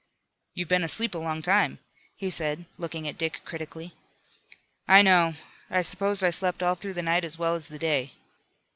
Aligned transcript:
"You've 0.55 0.67
been 0.67 0.83
asleep 0.83 1.13
a 1.13 1.19
long 1.19 1.43
time," 1.43 1.77
he 2.15 2.31
said, 2.31 2.65
looking 2.79 3.07
at 3.07 3.19
Dick 3.19 3.41
critically. 3.45 3.93
"I 4.87 5.03
know 5.03 5.35
it. 5.35 5.35
I 5.69 5.83
suppose 5.83 6.23
I 6.23 6.31
slept 6.31 6.63
all 6.63 6.73
through 6.73 6.95
the 6.95 7.03
night 7.03 7.23
as 7.23 7.37
well 7.37 7.53
as 7.53 7.67
the 7.67 7.77
day." 7.77 8.13